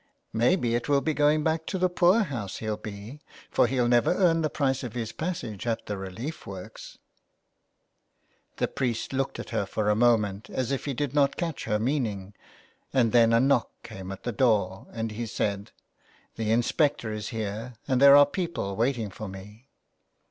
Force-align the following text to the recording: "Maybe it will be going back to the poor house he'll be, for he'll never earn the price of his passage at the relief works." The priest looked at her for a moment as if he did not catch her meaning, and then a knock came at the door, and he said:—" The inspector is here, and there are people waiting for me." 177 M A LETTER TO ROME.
"Maybe 0.33 0.73
it 0.73 0.89
will 0.89 1.01
be 1.01 1.13
going 1.13 1.43
back 1.43 1.67
to 1.67 1.77
the 1.77 1.87
poor 1.87 2.21
house 2.23 2.57
he'll 2.57 2.75
be, 2.75 3.21
for 3.51 3.67
he'll 3.67 3.87
never 3.87 4.11
earn 4.15 4.41
the 4.41 4.49
price 4.49 4.81
of 4.81 4.93
his 4.93 5.11
passage 5.11 5.67
at 5.67 5.85
the 5.85 5.95
relief 5.95 6.47
works." 6.47 6.97
The 8.57 8.67
priest 8.67 9.13
looked 9.13 9.37
at 9.37 9.51
her 9.51 9.67
for 9.67 9.91
a 9.91 9.95
moment 9.95 10.49
as 10.49 10.71
if 10.71 10.85
he 10.85 10.95
did 10.95 11.13
not 11.13 11.37
catch 11.37 11.65
her 11.65 11.77
meaning, 11.77 12.33
and 12.91 13.11
then 13.11 13.31
a 13.31 13.39
knock 13.39 13.69
came 13.83 14.11
at 14.11 14.23
the 14.23 14.31
door, 14.31 14.87
and 14.91 15.11
he 15.11 15.27
said:—" 15.27 15.69
The 16.35 16.49
inspector 16.49 17.13
is 17.13 17.27
here, 17.27 17.75
and 17.87 18.01
there 18.01 18.15
are 18.15 18.25
people 18.25 18.75
waiting 18.75 19.11
for 19.11 19.27
me." 19.27 19.29
177 19.29 19.29
M 19.29 19.37
A 19.37 19.37
LETTER 19.37 19.61
TO 19.61 19.65
ROME. 19.67 19.67